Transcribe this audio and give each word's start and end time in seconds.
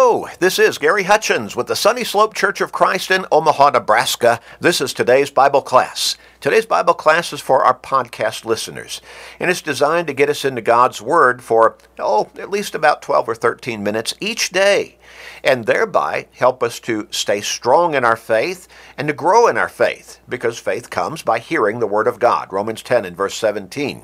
Hello, 0.00 0.28
this 0.38 0.60
is 0.60 0.78
Gary 0.78 1.02
Hutchins 1.02 1.56
with 1.56 1.66
the 1.66 1.74
Sunny 1.74 2.04
Slope 2.04 2.32
Church 2.32 2.60
of 2.60 2.70
Christ 2.70 3.10
in 3.10 3.26
Omaha, 3.32 3.70
Nebraska. 3.70 4.38
This 4.60 4.80
is 4.80 4.92
today's 4.92 5.28
Bible 5.28 5.60
class. 5.60 6.16
Today's 6.40 6.66
Bible 6.66 6.94
class 6.94 7.32
is 7.32 7.40
for 7.40 7.64
our 7.64 7.76
podcast 7.76 8.44
listeners, 8.44 9.00
and 9.40 9.50
it's 9.50 9.60
designed 9.60 10.06
to 10.06 10.12
get 10.12 10.28
us 10.28 10.44
into 10.44 10.62
God's 10.62 11.02
Word 11.02 11.42
for, 11.42 11.76
oh, 11.98 12.30
at 12.38 12.48
least 12.48 12.76
about 12.76 13.02
12 13.02 13.28
or 13.28 13.34
13 13.34 13.82
minutes 13.82 14.14
each 14.20 14.50
day, 14.50 14.98
and 15.42 15.66
thereby 15.66 16.28
help 16.36 16.62
us 16.62 16.78
to 16.78 17.08
stay 17.10 17.40
strong 17.40 17.96
in 17.96 18.04
our 18.04 18.16
faith 18.16 18.68
and 18.96 19.08
to 19.08 19.12
grow 19.12 19.48
in 19.48 19.58
our 19.58 19.68
faith, 19.68 20.20
because 20.28 20.60
faith 20.60 20.90
comes 20.90 21.22
by 21.22 21.40
hearing 21.40 21.80
the 21.80 21.88
Word 21.88 22.06
of 22.06 22.20
God. 22.20 22.52
Romans 22.52 22.84
10 22.84 23.04
and 23.04 23.16
verse 23.16 23.34
17. 23.34 24.02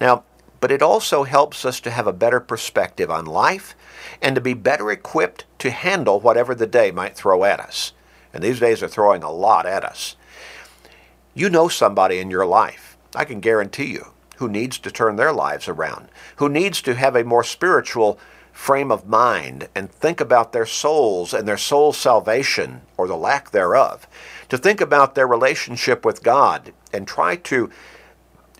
Now, 0.00 0.24
but 0.62 0.70
it 0.70 0.80
also 0.80 1.24
helps 1.24 1.64
us 1.64 1.80
to 1.80 1.90
have 1.90 2.06
a 2.06 2.12
better 2.12 2.38
perspective 2.38 3.10
on 3.10 3.26
life 3.26 3.74
and 4.22 4.36
to 4.36 4.40
be 4.40 4.54
better 4.54 4.92
equipped 4.92 5.44
to 5.58 5.72
handle 5.72 6.20
whatever 6.20 6.54
the 6.54 6.68
day 6.68 6.92
might 6.92 7.16
throw 7.16 7.42
at 7.42 7.58
us. 7.58 7.92
And 8.32 8.44
these 8.44 8.60
days 8.60 8.80
are 8.80 8.88
throwing 8.88 9.24
a 9.24 9.32
lot 9.32 9.66
at 9.66 9.84
us. 9.84 10.14
You 11.34 11.50
know 11.50 11.66
somebody 11.66 12.20
in 12.20 12.30
your 12.30 12.46
life, 12.46 12.96
I 13.16 13.24
can 13.24 13.40
guarantee 13.40 13.86
you, 13.86 14.12
who 14.36 14.48
needs 14.48 14.78
to 14.78 14.92
turn 14.92 15.16
their 15.16 15.32
lives 15.32 15.66
around, 15.66 16.10
who 16.36 16.48
needs 16.48 16.80
to 16.82 16.94
have 16.94 17.16
a 17.16 17.24
more 17.24 17.42
spiritual 17.42 18.20
frame 18.52 18.92
of 18.92 19.08
mind 19.08 19.68
and 19.74 19.90
think 19.90 20.20
about 20.20 20.52
their 20.52 20.66
souls 20.66 21.34
and 21.34 21.48
their 21.48 21.58
soul's 21.58 21.96
salvation 21.96 22.82
or 22.96 23.08
the 23.08 23.16
lack 23.16 23.50
thereof, 23.50 24.06
to 24.48 24.56
think 24.56 24.80
about 24.80 25.16
their 25.16 25.26
relationship 25.26 26.04
with 26.04 26.22
God 26.22 26.72
and 26.92 27.08
try 27.08 27.34
to 27.34 27.68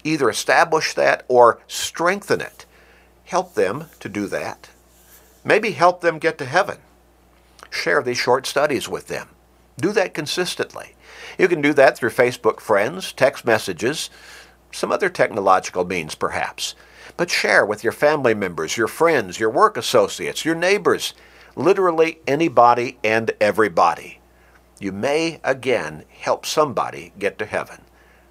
either 0.05 0.29
establish 0.29 0.95
that 0.95 1.24
or 1.29 1.61
strengthen 1.66 2.41
it. 2.41 2.66
Help 3.24 3.55
them 3.55 3.87
to 4.01 4.09
do 4.09 4.27
that. 4.27 4.70
Maybe 5.45 5.73
help 5.73 6.01
them 6.01 6.19
get 6.19 6.38
to 6.38 6.45
heaven. 6.45 6.79
Share 7.70 8.02
these 8.02 8.19
short 8.19 8.46
studies 8.46 8.88
with 8.88 9.09
them. 9.09 9.30
Do 9.79 9.93
that 9.93 10.15
consistently. 10.15 10.95
You 11.38 11.49
can 11.49 11.63
do 11.63 11.73
that 11.74 11.96
through 11.96 12.10
Facebook 12.10 12.60
friends, 12.60 13.13
text 13.13 13.45
messages, 13.45 14.10
some 14.71 14.93
other 14.93 15.09
technological 15.09 15.85
means 15.85 16.15
perhaps. 16.15 16.74
But 17.16 17.30
share 17.30 17.65
with 17.66 17.82
your 17.85 17.93
family 17.93 18.35
members, 18.35 18.76
your 18.76 18.88
friends, 18.88 19.38
your 19.38 19.51
work 19.51 19.76
associates, 19.76 20.45
your 20.45 20.54
neighbors, 20.54 21.15
literally 21.57 22.19
anybody 22.26 22.98
and 23.04 23.30
everybody. 23.41 24.21
You 24.79 24.93
may 24.93 25.41
again 25.45 26.04
help 26.09 26.46
somebody 26.46 27.13
get 27.19 27.38
to 27.38 27.46
heaven. 27.46 27.82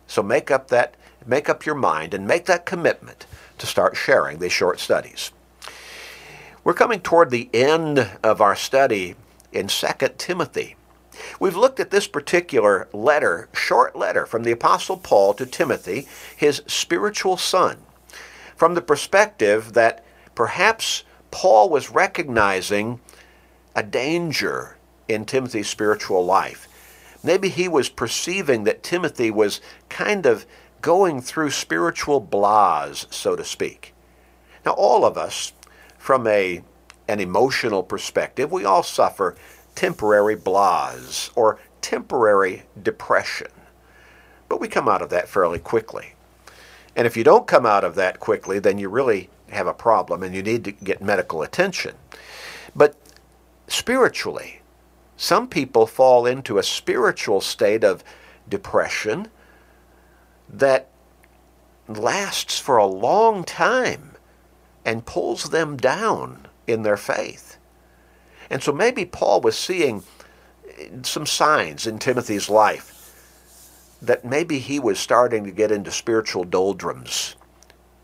So 0.07 0.21
make 0.21 0.51
up 0.51 0.67
that 0.69 0.95
make 1.25 1.49
up 1.49 1.65
your 1.65 1.75
mind 1.75 2.13
and 2.13 2.27
make 2.27 2.45
that 2.45 2.65
commitment 2.65 3.25
to 3.57 3.65
start 3.65 3.95
sharing 3.95 4.39
these 4.39 4.51
short 4.51 4.79
studies. 4.79 5.31
We're 6.63 6.73
coming 6.73 6.99
toward 6.99 7.29
the 7.29 7.49
end 7.53 8.09
of 8.23 8.41
our 8.41 8.55
study 8.55 9.15
in 9.51 9.67
2 9.67 9.87
Timothy. 10.17 10.75
We've 11.39 11.55
looked 11.55 11.79
at 11.79 11.91
this 11.91 12.07
particular 12.07 12.87
letter, 12.93 13.49
short 13.53 13.95
letter 13.95 14.25
from 14.25 14.43
the 14.43 14.51
Apostle 14.51 14.97
Paul 14.97 15.33
to 15.35 15.45
Timothy, 15.45 16.07
his 16.35 16.63
spiritual 16.67 17.37
son, 17.37 17.77
from 18.55 18.75
the 18.75 18.81
perspective 18.81 19.73
that 19.73 20.03
perhaps 20.35 21.03
Paul 21.31 21.69
was 21.69 21.89
recognizing 21.89 22.99
a 23.75 23.83
danger 23.83 24.77
in 25.07 25.25
Timothy's 25.25 25.69
spiritual 25.69 26.25
life. 26.25 26.67
Maybe 27.23 27.49
he 27.49 27.67
was 27.67 27.89
perceiving 27.89 28.63
that 28.63 28.83
Timothy 28.83 29.29
was 29.29 29.61
kind 29.89 30.25
of 30.25 30.45
going 30.81 31.21
through 31.21 31.51
spiritual 31.51 32.21
blahs, 32.21 33.11
so 33.13 33.35
to 33.35 33.43
speak. 33.43 33.93
Now, 34.65 34.71
all 34.71 35.05
of 35.05 35.17
us, 35.17 35.53
from 35.97 36.27
a, 36.27 36.63
an 37.07 37.19
emotional 37.19 37.83
perspective, 37.83 38.51
we 38.51 38.65
all 38.65 38.83
suffer 38.83 39.35
temporary 39.75 40.35
blahs 40.35 41.31
or 41.35 41.59
temporary 41.81 42.63
depression. 42.81 43.47
But 44.49 44.59
we 44.59 44.67
come 44.67 44.87
out 44.87 45.01
of 45.01 45.09
that 45.09 45.29
fairly 45.29 45.59
quickly. 45.59 46.13
And 46.95 47.07
if 47.07 47.15
you 47.15 47.23
don't 47.23 47.47
come 47.47 47.65
out 47.65 47.83
of 47.83 47.95
that 47.95 48.19
quickly, 48.19 48.59
then 48.59 48.77
you 48.77 48.89
really 48.89 49.29
have 49.49 49.67
a 49.67 49.73
problem 49.73 50.23
and 50.23 50.35
you 50.35 50.43
need 50.43 50.63
to 50.65 50.71
get 50.71 51.01
medical 51.01 51.41
attention. 51.41 51.95
But 52.75 52.95
spiritually, 53.67 54.61
some 55.17 55.47
people 55.47 55.85
fall 55.85 56.25
into 56.25 56.57
a 56.57 56.63
spiritual 56.63 57.41
state 57.41 57.83
of 57.83 58.03
depression 58.49 59.29
that 60.51 60.89
lasts 61.87 62.59
for 62.59 62.77
a 62.77 62.85
long 62.85 63.43
time 63.43 64.11
and 64.85 65.05
pulls 65.05 65.49
them 65.49 65.77
down 65.77 66.47
in 66.67 66.83
their 66.83 66.97
faith. 66.97 67.57
And 68.49 68.61
so 68.61 68.71
maybe 68.71 69.05
Paul 69.05 69.41
was 69.41 69.57
seeing 69.57 70.03
some 71.03 71.25
signs 71.25 71.87
in 71.87 71.99
Timothy's 71.99 72.49
life 72.49 72.97
that 74.01 74.25
maybe 74.25 74.59
he 74.59 74.79
was 74.79 74.99
starting 74.99 75.43
to 75.43 75.51
get 75.51 75.71
into 75.71 75.91
spiritual 75.91 76.43
doldrums. 76.43 77.35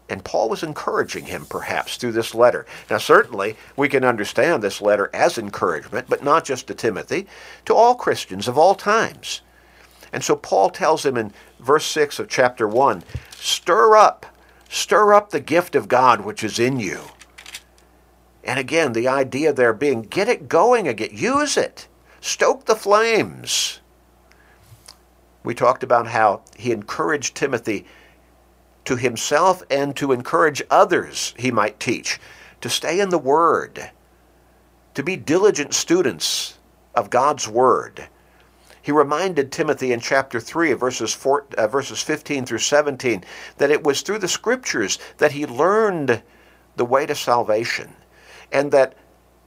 And 0.09 0.23
Paul 0.23 0.47
was 0.47 0.63
encouraging 0.63 1.25
him, 1.25 1.45
perhaps, 1.45 1.97
through 1.97 2.13
this 2.13 2.33
letter. 2.33 2.65
Now, 2.89 2.97
certainly, 2.97 3.57
we 3.75 3.89
can 3.89 4.05
understand 4.05 4.63
this 4.63 4.79
letter 4.79 5.09
as 5.13 5.37
encouragement, 5.37 6.07
but 6.07 6.23
not 6.23 6.45
just 6.45 6.67
to 6.67 6.73
Timothy, 6.73 7.27
to 7.65 7.75
all 7.75 7.95
Christians 7.95 8.47
of 8.47 8.57
all 8.57 8.75
times. 8.75 9.41
And 10.17 10.23
so 10.23 10.35
Paul 10.35 10.71
tells 10.71 11.05
him 11.05 11.15
in 11.15 11.31
verse 11.59 11.85
6 11.85 12.17
of 12.17 12.27
chapter 12.27 12.67
1 12.67 13.03
stir 13.35 13.95
up, 13.95 14.25
stir 14.67 15.13
up 15.13 15.29
the 15.29 15.39
gift 15.39 15.75
of 15.75 15.87
God 15.87 16.21
which 16.21 16.43
is 16.43 16.57
in 16.57 16.79
you. 16.79 17.01
And 18.43 18.57
again, 18.57 18.93
the 18.93 19.07
idea 19.07 19.53
there 19.53 19.73
being 19.73 20.01
get 20.01 20.27
it 20.27 20.49
going 20.49 20.87
again, 20.87 21.11
use 21.11 21.55
it, 21.55 21.87
stoke 22.19 22.65
the 22.65 22.75
flames. 22.75 23.79
We 25.43 25.53
talked 25.53 25.83
about 25.83 26.07
how 26.07 26.41
he 26.57 26.71
encouraged 26.71 27.35
Timothy 27.35 27.85
to 28.85 28.95
himself 28.95 29.61
and 29.69 29.95
to 29.97 30.13
encourage 30.13 30.63
others 30.71 31.35
he 31.37 31.51
might 31.51 31.79
teach 31.79 32.19
to 32.61 32.71
stay 32.71 32.99
in 32.99 33.09
the 33.09 33.19
Word, 33.19 33.91
to 34.95 35.03
be 35.03 35.15
diligent 35.15 35.75
students 35.75 36.57
of 36.95 37.11
God's 37.11 37.47
Word 37.47 38.07
he 38.87 38.93
reminded 38.93 39.51
Timothy 39.51 39.91
in 39.91 39.99
chapter 39.99 40.39
3, 40.39 40.71
verses, 40.71 41.13
4, 41.13 41.47
uh, 41.57 41.67
verses 41.67 42.01
15 42.01 42.45
through 42.45 42.59
17, 42.59 43.21
that 43.57 43.69
it 43.69 43.83
was 43.83 44.01
through 44.01 44.19
the 44.19 44.29
scriptures 44.29 44.97
that 45.17 45.33
he 45.33 45.45
learned 45.45 46.23
the 46.77 46.85
way 46.85 47.05
to 47.05 47.13
salvation, 47.13 47.93
and 48.49 48.71
that 48.71 48.93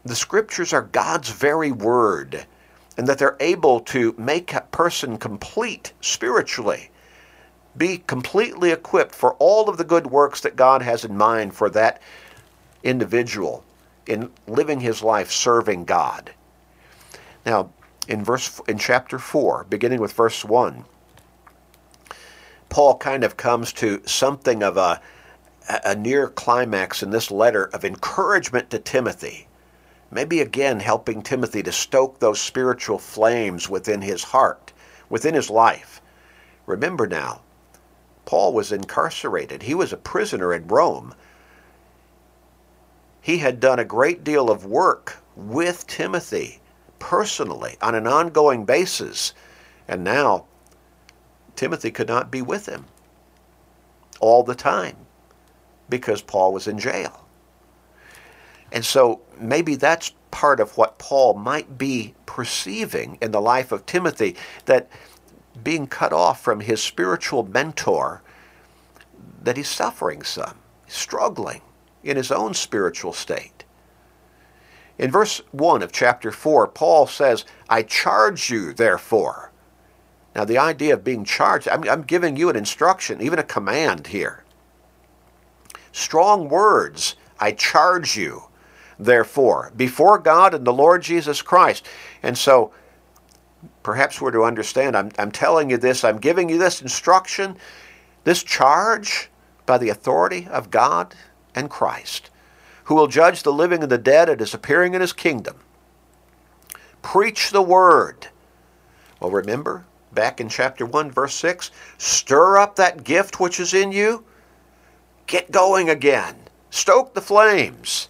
the 0.04 0.14
scriptures 0.14 0.74
are 0.74 0.82
God's 0.82 1.30
very 1.30 1.72
word, 1.72 2.44
and 2.98 3.06
that 3.06 3.16
they're 3.16 3.38
able 3.40 3.80
to 3.80 4.14
make 4.18 4.52
a 4.52 4.60
person 4.72 5.16
complete 5.16 5.94
spiritually, 6.02 6.90
be 7.78 7.96
completely 7.96 8.72
equipped 8.72 9.14
for 9.14 9.36
all 9.36 9.70
of 9.70 9.78
the 9.78 9.84
good 9.84 10.06
works 10.06 10.42
that 10.42 10.54
God 10.54 10.82
has 10.82 11.02
in 11.02 11.16
mind 11.16 11.54
for 11.54 11.70
that 11.70 12.02
individual 12.82 13.64
in 14.06 14.30
living 14.46 14.80
his 14.80 15.02
life 15.02 15.30
serving 15.30 15.86
God. 15.86 16.30
Now, 17.46 17.70
in 18.10 18.24
verse 18.24 18.60
in 18.66 18.76
chapter 18.76 19.20
4, 19.20 19.66
beginning 19.70 20.00
with 20.00 20.12
verse 20.12 20.44
1, 20.44 20.84
Paul 22.68 22.96
kind 22.98 23.22
of 23.22 23.36
comes 23.36 23.72
to 23.74 24.02
something 24.04 24.64
of 24.64 24.76
a, 24.76 25.00
a 25.84 25.94
near 25.94 26.28
climax 26.28 27.04
in 27.04 27.10
this 27.10 27.30
letter 27.30 27.66
of 27.72 27.84
encouragement 27.84 28.68
to 28.70 28.80
Timothy. 28.80 29.46
Maybe 30.10 30.40
again 30.40 30.80
helping 30.80 31.22
Timothy 31.22 31.62
to 31.62 31.70
stoke 31.70 32.18
those 32.18 32.40
spiritual 32.40 32.98
flames 32.98 33.68
within 33.68 34.02
his 34.02 34.24
heart, 34.24 34.72
within 35.08 35.34
his 35.34 35.48
life. 35.48 36.02
Remember 36.66 37.06
now, 37.06 37.42
Paul 38.24 38.52
was 38.52 38.72
incarcerated. 38.72 39.62
He 39.62 39.74
was 39.74 39.92
a 39.92 39.96
prisoner 39.96 40.52
in 40.52 40.66
Rome. 40.66 41.14
He 43.20 43.38
had 43.38 43.60
done 43.60 43.78
a 43.78 43.84
great 43.84 44.24
deal 44.24 44.50
of 44.50 44.64
work 44.64 45.18
with 45.36 45.86
Timothy 45.86 46.60
personally 47.00 47.76
on 47.82 47.96
an 47.96 48.06
ongoing 48.06 48.64
basis. 48.64 49.34
And 49.88 50.04
now 50.04 50.44
Timothy 51.56 51.90
could 51.90 52.06
not 52.06 52.30
be 52.30 52.42
with 52.42 52.66
him 52.66 52.84
all 54.20 54.44
the 54.44 54.54
time 54.54 54.96
because 55.88 56.22
Paul 56.22 56.52
was 56.52 56.68
in 56.68 56.78
jail. 56.78 57.26
And 58.72 58.84
so 58.84 59.20
maybe 59.38 59.74
that's 59.74 60.12
part 60.30 60.60
of 60.60 60.76
what 60.76 60.98
Paul 60.98 61.34
might 61.34 61.76
be 61.76 62.14
perceiving 62.26 63.18
in 63.20 63.32
the 63.32 63.40
life 63.40 63.72
of 63.72 63.84
Timothy 63.86 64.36
that 64.66 64.88
being 65.64 65.86
cut 65.86 66.12
off 66.12 66.40
from 66.40 66.60
his 66.60 66.82
spiritual 66.82 67.42
mentor, 67.42 68.22
that 69.42 69.56
he's 69.56 69.68
suffering 69.68 70.22
some, 70.22 70.56
struggling 70.86 71.62
in 72.04 72.16
his 72.16 72.30
own 72.30 72.54
spiritual 72.54 73.12
state. 73.12 73.59
In 75.00 75.10
verse 75.10 75.40
1 75.52 75.82
of 75.82 75.92
chapter 75.92 76.30
4, 76.30 76.68
Paul 76.68 77.06
says, 77.06 77.46
I 77.70 77.82
charge 77.82 78.50
you, 78.50 78.74
therefore. 78.74 79.50
Now, 80.36 80.44
the 80.44 80.58
idea 80.58 80.92
of 80.92 81.02
being 81.02 81.24
charged, 81.24 81.66
I'm, 81.68 81.88
I'm 81.88 82.02
giving 82.02 82.36
you 82.36 82.50
an 82.50 82.56
instruction, 82.56 83.22
even 83.22 83.38
a 83.38 83.42
command 83.42 84.08
here. 84.08 84.44
Strong 85.90 86.50
words, 86.50 87.16
I 87.40 87.52
charge 87.52 88.16
you. 88.18 88.42
therefore, 88.98 89.72
before 89.74 90.18
God 90.18 90.52
and 90.52 90.66
the 90.66 90.72
Lord 90.72 91.00
Jesus 91.02 91.40
Christ. 91.40 91.86
And 92.22 92.36
so, 92.36 92.72
perhaps 93.82 94.20
we're 94.20 94.30
to 94.32 94.44
understand, 94.44 94.94
I'm, 94.94 95.10
I'm 95.18 95.32
telling 95.32 95.70
you 95.70 95.78
this, 95.78 96.04
I'm 96.04 96.18
giving 96.18 96.50
you 96.50 96.58
this 96.58 96.82
instruction, 96.82 97.56
this 98.24 98.42
charge 98.42 99.30
by 99.64 99.78
the 99.78 99.88
authority 99.88 100.46
of 100.50 100.70
God 100.70 101.14
and 101.54 101.70
Christ, 101.70 102.29
who 102.90 102.96
will 102.96 103.06
judge 103.06 103.44
the 103.44 103.52
living 103.52 103.84
and 103.84 103.92
the 103.92 103.96
dead 103.96 104.28
at 104.28 104.40
his 104.40 104.52
appearing 104.52 104.94
in 104.94 105.00
his 105.00 105.12
kingdom. 105.12 105.54
Preach 107.02 107.50
the 107.50 107.62
word. 107.62 108.26
Well, 109.20 109.30
remember, 109.30 109.84
back 110.10 110.40
in 110.40 110.48
chapter 110.48 110.84
1, 110.84 111.12
verse 111.12 111.36
6 111.36 111.70
stir 111.98 112.58
up 112.58 112.74
that 112.74 113.04
gift 113.04 113.38
which 113.38 113.60
is 113.60 113.74
in 113.74 113.92
you. 113.92 114.24
Get 115.28 115.52
going 115.52 115.88
again. 115.88 116.34
Stoke 116.70 117.14
the 117.14 117.20
flames. 117.20 118.08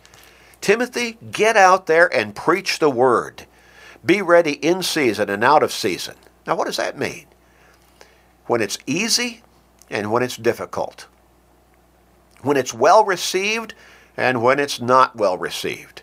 Timothy, 0.62 1.18
get 1.30 1.58
out 1.58 1.84
there 1.84 2.06
and 2.16 2.34
preach 2.34 2.78
the 2.78 2.88
word. 2.88 3.44
Be 4.02 4.22
ready 4.22 4.52
in 4.52 4.82
season 4.82 5.28
and 5.28 5.44
out 5.44 5.62
of 5.62 5.72
season. 5.72 6.14
Now, 6.46 6.56
what 6.56 6.64
does 6.64 6.78
that 6.78 6.98
mean? 6.98 7.26
When 8.46 8.62
it's 8.62 8.78
easy 8.86 9.42
and 9.90 10.10
when 10.10 10.22
it's 10.22 10.38
difficult. 10.38 11.06
When 12.40 12.56
it's 12.56 12.72
well 12.72 13.04
received 13.04 13.74
and 14.20 14.42
when 14.42 14.58
it's 14.60 14.82
not 14.82 15.16
well 15.16 15.38
received. 15.38 16.02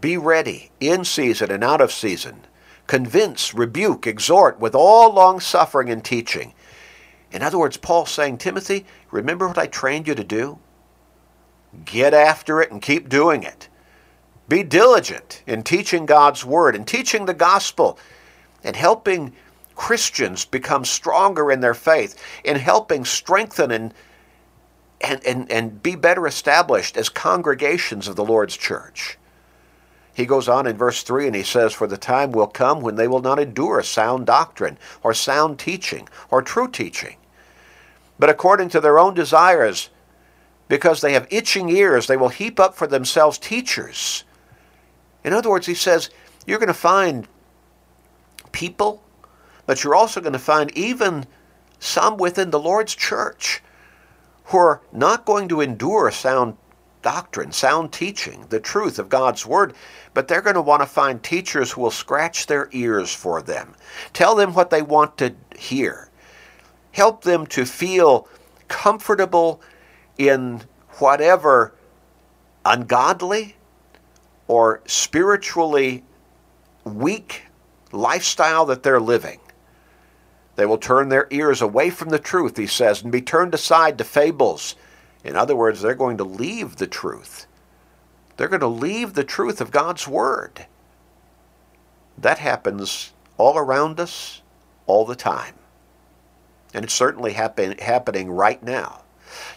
Be 0.00 0.16
ready 0.16 0.70
in 0.80 1.04
season 1.04 1.50
and 1.50 1.62
out 1.62 1.82
of 1.82 1.92
season. 1.92 2.46
Convince, 2.86 3.52
rebuke, 3.52 4.06
exhort 4.06 4.58
with 4.58 4.74
all 4.74 5.12
long 5.12 5.38
suffering 5.38 5.90
and 5.90 6.02
teaching. 6.02 6.54
In 7.30 7.42
other 7.42 7.58
words, 7.58 7.76
Paul's 7.76 8.10
saying, 8.10 8.38
Timothy, 8.38 8.86
remember 9.10 9.46
what 9.46 9.58
I 9.58 9.66
trained 9.66 10.08
you 10.08 10.14
to 10.14 10.24
do? 10.24 10.58
Get 11.84 12.14
after 12.14 12.62
it 12.62 12.70
and 12.70 12.80
keep 12.80 13.10
doing 13.10 13.42
it. 13.42 13.68
Be 14.48 14.62
diligent 14.62 15.42
in 15.46 15.62
teaching 15.62 16.06
God's 16.06 16.42
word 16.42 16.74
and 16.74 16.88
teaching 16.88 17.26
the 17.26 17.34
gospel 17.34 17.98
and 18.64 18.74
helping 18.74 19.34
Christians 19.74 20.46
become 20.46 20.86
stronger 20.86 21.52
in 21.52 21.60
their 21.60 21.74
faith, 21.74 22.18
in 22.44 22.56
helping 22.56 23.04
strengthen 23.04 23.70
and, 23.70 23.92
and, 25.00 25.24
and, 25.24 25.50
and 25.50 25.82
be 25.82 25.94
better 25.94 26.26
established 26.26 26.96
as 26.96 27.08
congregations 27.08 28.08
of 28.08 28.16
the 28.16 28.24
Lord's 28.24 28.56
church. 28.56 29.18
He 30.14 30.24
goes 30.24 30.48
on 30.48 30.66
in 30.66 30.78
verse 30.78 31.02
3 31.02 31.26
and 31.26 31.36
he 31.36 31.42
says, 31.42 31.74
For 31.74 31.86
the 31.86 31.98
time 31.98 32.32
will 32.32 32.46
come 32.46 32.80
when 32.80 32.96
they 32.96 33.06
will 33.06 33.20
not 33.20 33.38
endure 33.38 33.82
sound 33.82 34.24
doctrine, 34.26 34.78
or 35.02 35.12
sound 35.12 35.58
teaching, 35.58 36.08
or 36.30 36.40
true 36.40 36.68
teaching. 36.68 37.16
But 38.18 38.30
according 38.30 38.70
to 38.70 38.80
their 38.80 38.98
own 38.98 39.12
desires, 39.12 39.90
because 40.68 41.02
they 41.02 41.12
have 41.12 41.28
itching 41.30 41.68
ears, 41.68 42.06
they 42.06 42.16
will 42.16 42.30
heap 42.30 42.58
up 42.58 42.74
for 42.74 42.86
themselves 42.86 43.36
teachers. 43.36 44.24
In 45.22 45.34
other 45.34 45.50
words, 45.50 45.66
he 45.66 45.74
says, 45.74 46.08
You're 46.46 46.58
going 46.58 46.68
to 46.68 46.74
find 46.74 47.28
people, 48.52 49.02
but 49.66 49.84
you're 49.84 49.94
also 49.94 50.22
going 50.22 50.32
to 50.32 50.38
find 50.38 50.70
even 50.76 51.26
some 51.78 52.16
within 52.16 52.50
the 52.50 52.58
Lord's 52.58 52.94
church 52.94 53.62
who 54.46 54.58
are 54.58 54.80
not 54.92 55.24
going 55.24 55.48
to 55.48 55.60
endure 55.60 56.10
sound 56.10 56.56
doctrine, 57.02 57.52
sound 57.52 57.92
teaching, 57.92 58.44
the 58.48 58.58
truth 58.58 58.98
of 58.98 59.08
God's 59.08 59.46
Word, 59.46 59.74
but 60.12 60.26
they're 60.26 60.42
going 60.42 60.54
to 60.54 60.62
want 60.62 60.82
to 60.82 60.86
find 60.86 61.22
teachers 61.22 61.70
who 61.70 61.82
will 61.82 61.90
scratch 61.90 62.46
their 62.46 62.68
ears 62.72 63.14
for 63.14 63.42
them, 63.42 63.74
tell 64.12 64.34
them 64.34 64.54
what 64.54 64.70
they 64.70 64.82
want 64.82 65.16
to 65.18 65.34
hear, 65.56 66.10
help 66.92 67.22
them 67.22 67.46
to 67.46 67.64
feel 67.64 68.28
comfortable 68.68 69.60
in 70.18 70.62
whatever 70.98 71.74
ungodly 72.64 73.54
or 74.48 74.80
spiritually 74.86 76.02
weak 76.84 77.42
lifestyle 77.92 78.66
that 78.66 78.82
they're 78.82 79.00
living. 79.00 79.38
They 80.56 80.66
will 80.66 80.78
turn 80.78 81.08
their 81.08 81.28
ears 81.30 81.62
away 81.62 81.90
from 81.90 82.08
the 82.08 82.18
truth, 82.18 82.56
he 82.56 82.66
says, 82.66 83.02
and 83.02 83.12
be 83.12 83.22
turned 83.22 83.54
aside 83.54 83.98
to 83.98 84.04
fables 84.04 84.74
in 85.26 85.34
other 85.34 85.56
words, 85.56 85.82
they're 85.82 85.96
going 85.96 86.18
to 86.18 86.24
leave 86.24 86.76
the 86.76 86.86
truth. 86.86 87.48
They're 88.36 88.46
going 88.46 88.60
to 88.60 88.68
leave 88.68 89.14
the 89.14 89.24
truth 89.24 89.60
of 89.60 89.72
God's 89.72 90.06
Word. 90.06 90.66
That 92.16 92.38
happens 92.38 93.12
all 93.36 93.58
around 93.58 93.98
us 93.98 94.42
all 94.86 95.04
the 95.04 95.16
time. 95.16 95.54
And 96.72 96.84
it's 96.84 96.94
certainly 96.94 97.32
happen, 97.32 97.76
happening 97.78 98.30
right 98.30 98.62
now. 98.62 99.02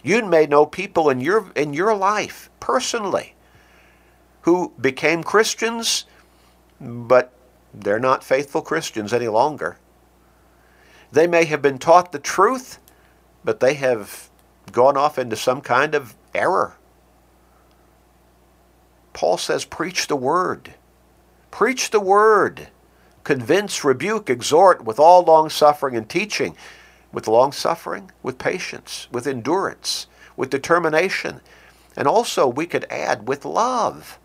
You 0.02 0.24
may 0.24 0.46
know 0.46 0.66
people 0.66 1.08
in 1.08 1.20
your, 1.20 1.52
in 1.54 1.72
your 1.72 1.94
life 1.94 2.50
personally 2.58 3.36
who 4.42 4.72
became 4.80 5.22
Christians, 5.22 6.04
but 6.80 7.32
they're 7.72 8.00
not 8.00 8.24
faithful 8.24 8.62
Christians 8.62 9.12
any 9.12 9.28
longer. 9.28 9.78
They 11.12 11.26
may 11.26 11.44
have 11.46 11.60
been 11.60 11.78
taught 11.78 12.12
the 12.12 12.18
truth, 12.18 12.78
but 13.44 13.60
they 13.60 13.74
have 13.74 14.30
gone 14.72 14.96
off 14.96 15.18
into 15.18 15.36
some 15.36 15.60
kind 15.60 15.94
of 15.94 16.14
error. 16.34 16.76
Paul 19.12 19.36
says, 19.36 19.64
preach 19.64 20.06
the 20.06 20.16
word. 20.16 20.74
Preach 21.50 21.90
the 21.90 22.00
word. 22.00 22.68
Convince, 23.24 23.84
rebuke, 23.84 24.30
exhort 24.30 24.84
with 24.84 25.00
all 25.00 25.22
long 25.22 25.50
suffering 25.50 25.96
and 25.96 26.08
teaching. 26.08 26.56
With 27.12 27.26
long 27.26 27.50
suffering, 27.50 28.12
with 28.22 28.38
patience, 28.38 29.08
with 29.10 29.26
endurance, 29.26 30.06
with 30.36 30.48
determination. 30.48 31.40
And 31.96 32.06
also, 32.06 32.46
we 32.46 32.66
could 32.66 32.86
add, 32.88 33.26
with 33.26 33.44
love. 33.44 34.18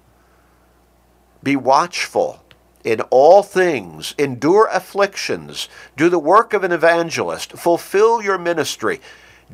Be 1.42 1.56
watchful 1.56 2.45
in 2.86 3.02
all 3.10 3.42
things, 3.42 4.14
endure 4.18 4.70
afflictions, 4.72 5.68
do 5.98 6.08
the 6.08 6.20
work 6.20 6.54
of 6.54 6.64
an 6.64 6.72
evangelist, 6.72 7.54
fulfill 7.54 8.22
your 8.22 8.38
ministry. 8.38 9.02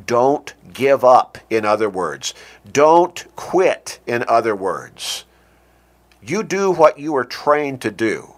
Don't 0.06 0.54
give 0.74 1.04
up, 1.06 1.38
in 1.50 1.66
other 1.66 1.89
words. 1.89 2.33
Don't 2.69 3.25
quit, 3.38 4.00
in 4.06 4.25
other 4.28 4.54
words. 4.56 5.24
You 6.22 6.44
do 6.44 6.72
what 6.72 7.00
you 7.00 7.16
are 7.16 7.24
trained 7.24 7.81
to 7.81 7.89
do, 7.89 8.36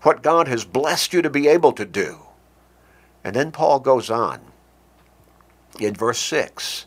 what 0.00 0.22
God 0.22 0.48
has 0.48 0.64
blessed 0.64 1.12
you 1.12 1.20
to 1.22 1.30
be 1.30 1.46
able 1.46 1.72
to 1.72 1.84
do. 1.84 2.20
And 3.22 3.36
then 3.36 3.52
Paul 3.52 3.80
goes 3.80 4.10
on 4.10 4.40
in 5.78 5.94
verse 5.94 6.18
6, 6.18 6.86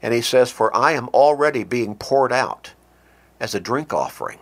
and 0.00 0.14
he 0.14 0.20
says, 0.20 0.52
For 0.52 0.74
I 0.74 0.92
am 0.92 1.08
already 1.08 1.64
being 1.64 1.96
poured 1.96 2.32
out 2.32 2.72
as 3.40 3.54
a 3.54 3.60
drink 3.60 3.92
offering, 3.92 4.38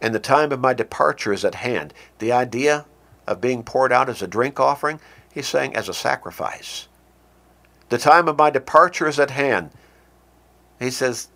and 0.00 0.14
the 0.14 0.20
time 0.20 0.52
of 0.52 0.60
my 0.60 0.72
departure 0.74 1.32
is 1.32 1.44
at 1.44 1.56
hand. 1.56 1.92
The 2.18 2.32
idea 2.32 2.86
of 3.26 3.40
being 3.40 3.62
poured 3.62 3.92
out 3.92 4.08
as 4.08 4.22
a 4.22 4.26
drink 4.26 4.58
offering, 4.58 5.00
he's 5.32 5.48
saying 5.48 5.76
as 5.76 5.88
a 5.88 5.94
sacrifice. 5.94 6.88
The 7.90 7.98
time 7.98 8.28
of 8.28 8.38
my 8.38 8.50
departure 8.50 9.08
is 9.08 9.18
at 9.18 9.30
hand. 9.30 9.70
He 10.78 10.90
says, 10.90 11.28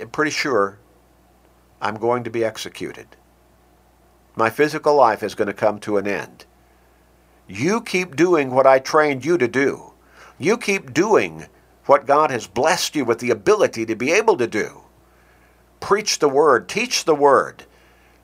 I'm 0.00 0.10
pretty 0.10 0.30
sure 0.30 0.78
I'm 1.80 1.96
going 1.96 2.24
to 2.24 2.30
be 2.30 2.44
executed. 2.44 3.06
My 4.34 4.50
physical 4.50 4.94
life 4.94 5.22
is 5.22 5.34
going 5.34 5.48
to 5.48 5.54
come 5.54 5.78
to 5.80 5.96
an 5.96 6.06
end. 6.06 6.44
You 7.48 7.80
keep 7.80 8.16
doing 8.16 8.50
what 8.50 8.66
I 8.66 8.78
trained 8.78 9.24
you 9.24 9.38
to 9.38 9.48
do. 9.48 9.92
You 10.38 10.58
keep 10.58 10.92
doing 10.92 11.46
what 11.86 12.06
God 12.06 12.30
has 12.30 12.46
blessed 12.46 12.96
you 12.96 13.04
with 13.04 13.20
the 13.20 13.30
ability 13.30 13.86
to 13.86 13.94
be 13.94 14.12
able 14.12 14.36
to 14.36 14.46
do. 14.46 14.82
Preach 15.80 16.18
the 16.18 16.28
word, 16.28 16.68
teach 16.68 17.04
the 17.04 17.14
word, 17.14 17.64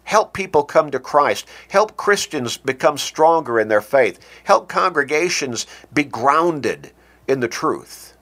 help 0.04 0.32
people 0.32 0.64
come 0.64 0.90
to 0.90 0.98
Christ, 0.98 1.46
help 1.70 1.96
Christians 1.96 2.56
become 2.56 2.98
stronger 2.98 3.58
in 3.58 3.68
their 3.68 3.80
faith, 3.80 4.18
help 4.44 4.68
congregations 4.68 5.66
be 5.92 6.04
grounded 6.04 6.92
in 7.28 7.40
the 7.40 7.48
truth. 7.48 8.16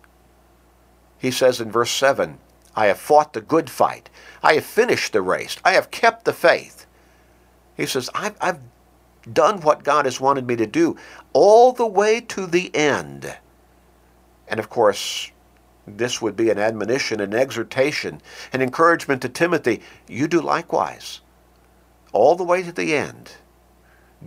He 1.18 1.30
says 1.30 1.60
in 1.60 1.70
verse 1.70 1.90
7 1.90 2.38
I 2.76 2.86
have 2.86 2.98
fought 2.98 3.32
the 3.32 3.40
good 3.40 3.68
fight. 3.68 4.08
I 4.42 4.54
have 4.54 4.64
finished 4.64 5.12
the 5.12 5.22
race. 5.22 5.56
I 5.64 5.72
have 5.72 5.90
kept 5.90 6.24
the 6.24 6.32
faith. 6.32 6.86
He 7.76 7.86
says, 7.86 8.08
I've, 8.14 8.36
I've 8.40 8.60
done 9.32 9.60
what 9.60 9.84
God 9.84 10.04
has 10.04 10.20
wanted 10.20 10.46
me 10.46 10.56
to 10.56 10.66
do 10.66 10.96
all 11.32 11.72
the 11.72 11.86
way 11.86 12.20
to 12.20 12.46
the 12.46 12.74
end. 12.74 13.36
And 14.48 14.60
of 14.60 14.68
course, 14.68 15.30
this 15.86 16.20
would 16.22 16.36
be 16.36 16.50
an 16.50 16.58
admonition, 16.58 17.20
an 17.20 17.34
exhortation, 17.34 18.20
an 18.52 18.62
encouragement 18.62 19.22
to 19.22 19.28
Timothy. 19.28 19.82
You 20.08 20.28
do 20.28 20.40
likewise, 20.40 21.20
all 22.12 22.36
the 22.36 22.44
way 22.44 22.62
to 22.62 22.72
the 22.72 22.94
end. 22.94 23.32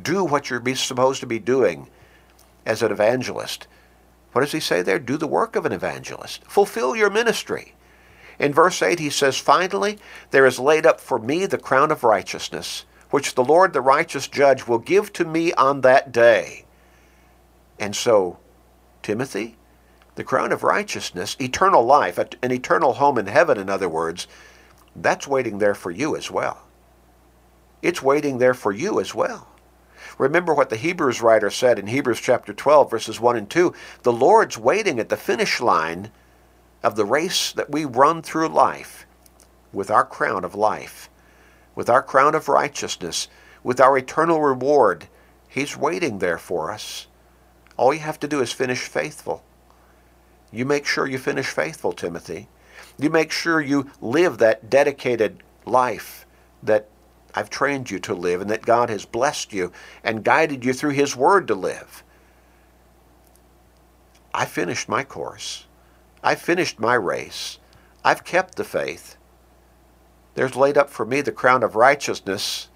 Do 0.02 0.24
what 0.24 0.50
you're 0.50 0.75
supposed 0.75 1.20
to 1.22 1.28
be 1.28 1.40
doing 1.40 1.90
as 2.66 2.82
an 2.82 2.92
evangelist. 2.92 3.68
What 4.32 4.42
does 4.42 4.52
he 4.54 4.60
say 4.60 4.82
there? 4.82 5.00
Do 5.00 5.18
the 5.18 5.28
work 5.28 5.56
of 5.56 5.66
an 5.66 5.72
evangelist. 5.72 6.44
Fulfill 6.46 6.96
your 6.96 7.10
ministry. 7.10 7.75
In 8.40 8.54
verse 8.54 8.82
8, 8.82 9.00
he 9.00 9.10
says, 9.10 9.38
Finally, 9.38 10.00
there 10.32 10.46
is 10.46 10.60
laid 10.60 10.86
up 10.86 11.00
for 11.00 11.20
me 11.20 11.46
the 11.46 11.58
crown 11.58 11.92
of 11.92 12.04
righteousness, 12.04 12.86
which 13.12 13.36
the 13.36 13.44
Lord 13.44 13.74
the 13.74 13.82
righteous 13.82 14.28
judge 14.28 14.68
will 14.68 14.80
give 14.80 15.13
to 15.13 15.25
me 15.25 15.54
on 15.54 15.82
that 15.82 16.12
day. 16.12 16.66
And 17.80 17.96
so, 17.96 18.40
Timothy, 19.04 19.58
The 20.16 20.24
crown 20.24 20.52
of 20.52 20.63
righteousness, 20.63 21.36
eternal 21.42 21.84
life, 21.84 22.18
an 22.20 22.52
eternal 22.52 22.94
home 22.94 23.18
in 23.18 23.28
heaven, 23.28 23.58
in 23.58 23.70
other 23.70 23.90
words, 23.90 24.28
that's 24.96 25.28
waiting 25.28 25.58
there 25.58 25.74
for 25.75 25.90
you 25.92 26.16
as 26.16 26.30
well. 26.30 26.62
It's 27.84 28.02
waiting 28.02 28.38
there 28.38 28.54
for 28.54 28.72
you 28.72 29.02
as 29.02 29.13
well. 29.13 29.50
Remember 30.18 30.54
what 30.54 30.70
the 30.70 30.78
Hebrews 30.78 31.22
writer 31.22 31.50
said 31.50 31.78
in 31.78 31.88
Hebrews 31.88 32.22
chapter 32.22 32.54
12, 32.54 32.90
verses 32.90 33.20
1 33.20 33.36
and 33.36 33.50
2. 33.50 33.74
The 34.04 34.13
Lord's 34.13 34.58
waiting 34.58 35.00
at 35.00 35.10
the 35.10 35.18
finish 35.18 35.60
line 35.60 36.10
of 36.82 36.96
the 36.96 37.04
race 37.04 37.52
that 37.52 37.70
we 37.70 37.84
run 37.84 38.22
through 38.22 38.48
life 38.48 39.06
with 39.74 39.92
our 39.92 40.06
crown 40.06 40.46
of 40.46 40.56
life, 40.56 41.10
with 41.75 41.90
our 41.90 42.02
crown 42.02 42.36
of 42.36 42.48
righteousness, 42.48 43.28
with 43.63 43.82
our 43.82 43.98
eternal 43.98 44.42
reward. 44.42 45.10
He's 45.50 45.75
waiting 45.75 46.20
there 46.20 46.38
for 46.38 46.72
us. 46.72 47.08
All 47.75 47.94
you 47.94 48.00
have 48.00 48.20
to 48.22 48.28
do 48.30 48.40
is 48.40 48.54
finish 48.54 48.82
faithful. 48.82 49.44
You 50.54 50.66
make 50.66 50.86
sure 50.86 51.06
you 51.06 51.18
finish 51.18 51.48
faithful, 51.48 51.92
Timothy. 51.92 52.48
You 52.98 53.10
make 53.10 53.32
sure 53.32 53.60
you 53.60 53.92
live 54.00 54.38
that 54.38 54.70
dedicated 54.70 55.44
life 55.66 56.25
that 56.62 56.88
I've 57.36 57.50
trained 57.50 57.90
you 57.90 58.00
to 58.00 58.13
live 58.13 58.42
and 58.42 58.50
that 58.50 58.66
God 58.66 58.90
has 58.90 59.06
blessed 59.06 59.54
you 59.54 59.72
and 60.04 60.24
guided 60.24 60.63
you 60.63 60.74
through 60.74 60.92
His 60.92 61.16
Word 61.16 61.48
to 61.48 61.56
live. 61.56 62.04
I 64.34 64.46
finished 64.46 64.90
my 64.90 65.04
course. 65.04 65.66
I 66.24 66.36
finished 66.36 66.80
my 66.80 66.96
race. 66.96 67.60
I've 68.04 68.24
kept 68.24 68.56
the 68.56 68.63
faith. 68.63 69.18
There's 70.36 70.56
laid 70.56 70.78
up 70.78 70.90
for 70.90 71.06
me 71.06 71.22
the 71.22 71.32
crown 71.32 71.63
of 71.63 71.75
righteousness, 71.75 72.70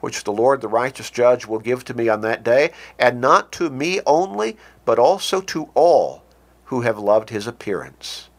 which 0.00 0.24
the 0.24 0.32
Lord, 0.32 0.60
the 0.60 0.68
righteous 0.68 1.10
judge, 1.10 1.46
will 1.46 1.58
give 1.58 1.84
to 1.84 1.94
me 1.94 2.08
on 2.08 2.22
that 2.22 2.42
day, 2.42 2.72
and 2.98 3.20
not 3.20 3.52
to 3.52 3.70
me 3.70 4.00
only, 4.06 4.56
but 4.84 4.98
also 4.98 5.40
to 5.42 5.70
all 5.74 6.24
who 6.64 6.80
have 6.80 6.98
loved 6.98 7.30
his 7.30 7.46
appearance. 7.46 8.30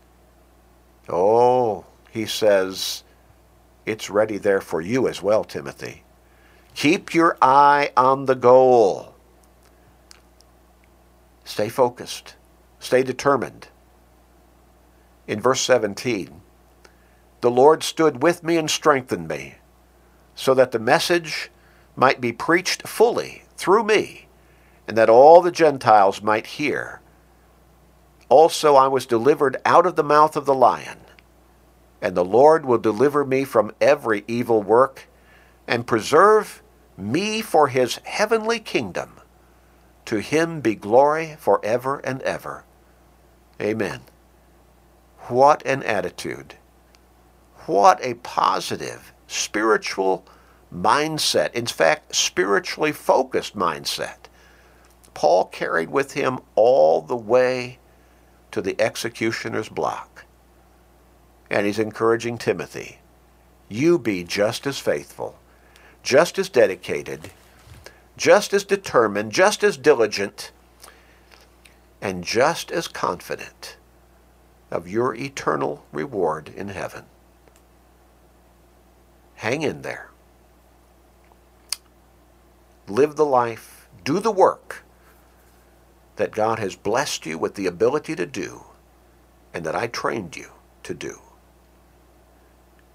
Oh, 1.08 1.86
he 2.10 2.26
says, 2.26 3.04
it's 3.86 4.10
ready 4.10 4.38
there 4.38 4.62
for 4.62 4.82
you 4.82 5.08
as 5.08 5.22
well, 5.22 5.44
Timothy. 5.44 6.04
Keep 6.76 7.14
your 7.14 7.38
eye 7.42 7.92
on 7.96 8.26
the 8.26 8.36
goal. 8.36 9.14
Stay 11.44 11.70
focused. 11.70 12.36
Stay 12.80 13.04
determined. 13.04 13.68
In 15.28 15.40
verse 15.40 15.62
17, 15.62 16.42
the 17.42 17.52
Lord 17.52 17.84
stood 17.84 18.24
with 18.24 18.44
me 18.44 18.58
and 18.58 18.70
strengthened 18.70 19.28
me, 19.28 19.56
so 20.36 20.54
that 20.54 20.72
the 20.72 20.80
message 20.80 21.52
might 21.96 22.20
be 22.20 22.32
preached 22.32 22.88
fully 22.88 23.44
through 23.56 23.84
me, 23.84 24.28
and 24.88 24.98
that 24.98 25.10
all 25.10 25.42
the 25.42 25.52
Gentiles 25.52 26.22
might 26.22 26.48
hear. 26.48 27.02
Also 28.30 28.76
I 28.76 28.88
was 28.88 29.06
delivered 29.06 29.58
out 29.66 29.86
of 29.86 29.96
the 29.96 30.04
mouth 30.04 30.36
of 30.36 30.46
the 30.46 30.56
lion 30.56 31.03
and 32.04 32.18
the 32.18 32.26
Lord 32.26 32.66
will 32.66 32.78
deliver 32.78 33.24
me 33.24 33.46
from 33.46 33.72
every 33.80 34.26
evil 34.28 34.62
work 34.62 35.08
and 35.66 35.88
preserve 35.88 36.62
me 36.98 37.42
for 37.42 37.70
his 37.70 37.96
heavenly 38.04 38.60
kingdom. 38.60 39.14
To 40.08 40.18
him 40.18 40.60
be 40.60 40.76
glory 40.76 41.38
forever 41.40 42.00
and 42.00 42.22
ever. 42.24 42.66
Amen. 43.62 44.02
What 45.30 45.66
an 45.66 45.82
attitude. 45.84 46.56
What 47.68 48.04
a 48.04 48.16
positive 48.16 49.14
spiritual 49.28 50.26
mindset. 50.76 51.54
In 51.54 51.68
fact, 51.68 52.14
spiritually 52.14 52.92
focused 52.92 53.56
mindset. 53.56 54.28
Paul 55.14 55.46
carried 55.46 55.90
with 55.90 56.12
him 56.12 56.40
all 56.56 57.02
the 57.02 57.16
way 57.16 57.80
to 58.52 58.62
the 58.62 58.80
executioner's 58.82 59.70
block. 59.70 60.23
And 61.54 61.68
he's 61.68 61.80
encouraging 61.80 62.40
Timothy 62.40 62.98
you 63.70 63.98
be 63.98 64.24
just 64.24 64.68
as 64.68 64.80
faithful, 64.80 65.40
just 66.02 66.38
as 66.38 66.50
dedicated, 66.50 67.32
just 68.18 68.54
as 68.54 68.64
determined, 68.64 69.32
just 69.32 69.64
as 69.64 69.78
diligent, 69.78 70.52
and 72.02 72.24
just 72.24 72.72
as 72.72 72.88
confident 72.88 73.78
of 74.70 74.88
your 74.88 75.16
eternal 75.16 75.86
reward 75.92 76.50
in 76.50 76.70
heaven. 76.70 77.06
Hang 79.36 79.62
in 79.62 79.82
there. 79.82 80.10
Live 82.88 83.16
the 83.16 83.26
life, 83.26 83.88
do 84.04 84.20
the 84.20 84.32
work 84.32 84.84
that 86.16 86.32
God 86.32 86.60
has 86.60 86.76
blessed 86.76 87.26
you 87.26 87.38
with 87.38 87.56
the 87.56 87.68
ability 87.68 88.16
to 88.16 88.26
do 88.26 88.64
and 89.54 89.66
that 89.66 89.76
I 89.76 89.88
trained 89.88 90.36
you 90.36 90.50
to 90.84 90.94
do. 90.94 91.23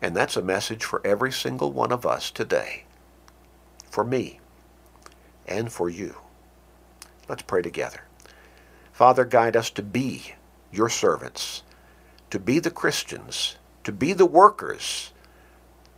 And 0.01 0.17
that's 0.17 0.37
a 0.37 0.43
message 0.43 0.85
for 0.85 1.05
every 1.05 1.33
single 1.33 1.73
one 1.73 1.93
of 1.93 2.07
us 2.07 2.31
today. 2.31 2.85
For 3.91 4.05
me 4.05 4.41
and 5.47 5.73
for 5.73 5.89
you. 5.89 6.17
Let's 7.29 7.43
pray 7.43 7.63
together. 7.63 8.03
Father, 8.93 9.25
guide 9.25 9.57
us 9.57 9.71
to 9.71 9.83
be 9.83 10.35
your 10.73 10.89
servants, 10.89 11.63
to 12.31 12.39
be 12.39 12.59
the 12.59 12.71
Christians, 12.71 13.57
to 13.85 13.93
be 13.93 14.13
the 14.13 14.27
workers 14.27 15.13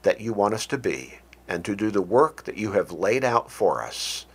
that 0.02 0.21
you 0.21 0.33
want 0.33 0.54
us 0.54 0.66
to 0.66 0.78
be, 0.78 1.19
and 1.49 1.64
to 1.64 1.75
do 1.76 1.90
the 1.90 2.02
work 2.02 2.45
that 2.45 2.57
you 2.57 2.73
have 2.73 2.92
laid 2.92 3.25
out 3.25 3.50
for 3.50 3.83
us. 3.83 4.26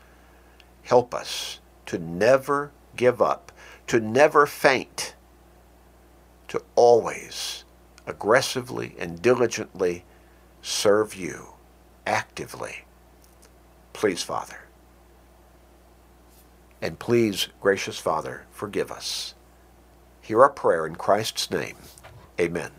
Help 0.84 1.14
us 1.14 1.60
to 1.86 1.98
never 1.98 2.72
give 2.96 3.22
up, 3.22 3.52
to 3.88 4.00
never 4.00 4.46
faint, 4.46 5.16
to 6.48 6.62
always 6.76 7.65
aggressively 8.08 8.96
and 9.00 9.22
diligently 9.22 10.04
serve 10.62 11.16
you 11.16 11.54
actively. 12.06 12.86
Please, 13.94 14.24
Father. 14.24 14.60
And 16.82 17.00
please, 17.00 17.48
gracious 17.62 17.98
Father, 17.98 18.46
forgive 18.52 18.92
us. 18.92 19.34
Hear 20.22 20.42
our 20.42 20.50
prayer 20.50 20.86
in 20.86 20.96
Christ's 20.96 21.50
name. 21.50 21.78
Amen. 22.40 22.72